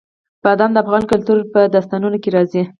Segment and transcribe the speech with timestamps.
[0.43, 2.63] بادام د افغان کلتور په داستانونو کې راځي.